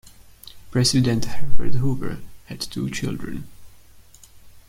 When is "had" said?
2.47-2.59